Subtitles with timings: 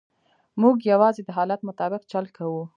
[0.61, 2.63] موږ یوازې د حالت مطابق چل کوو.